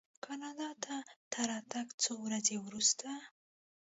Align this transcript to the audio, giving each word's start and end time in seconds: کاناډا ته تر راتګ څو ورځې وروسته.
کاناډا 0.25 0.69
ته 0.83 0.95
تر 1.33 1.45
راتګ 1.51 1.87
څو 2.03 2.13
ورځې 2.25 2.55
وروسته. 2.59 3.09